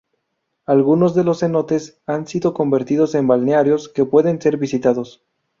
Algunos 0.65 1.13
de 1.13 1.23
los 1.23 1.41
cenotes 1.41 2.01
han 2.07 2.25
sido 2.25 2.55
convertidos 2.55 3.13
en 3.13 3.27
balnearios 3.27 3.87
que 3.87 4.03
pueden 4.03 4.41
ser 4.41 4.57
visitados. 4.57 5.21